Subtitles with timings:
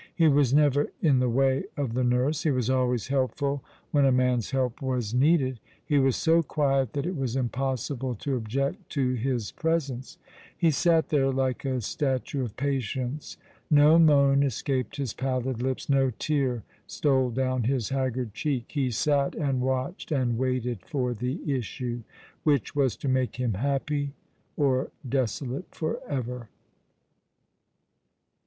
[0.15, 2.25] He was never in the way of the 130 All along the River.
[2.25, 2.41] nurse.
[2.43, 3.63] He was always helpful
[3.93, 5.59] wlien a man's help was neecled.
[5.85, 10.17] He was so quiet that it was impossible to object to his presence.
[10.57, 13.37] He sat there like a statue of patience.
[13.69, 18.71] No moan escaped his pallid lips; no tear stole down his haggard cheek.
[18.71, 22.01] He sat and watched and waited for the issue,
[22.41, 24.13] which was to make him happy,
[24.57, 26.49] or desolate for eyer.